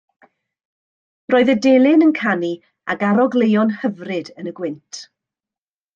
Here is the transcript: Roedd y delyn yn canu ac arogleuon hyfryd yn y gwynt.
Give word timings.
Roedd 1.33 1.51
y 1.53 1.55
delyn 1.65 2.05
yn 2.07 2.15
canu 2.21 2.49
ac 2.95 3.07
arogleuon 3.11 3.77
hyfryd 3.83 4.33
yn 4.43 4.53
y 4.53 4.59
gwynt. 4.63 5.03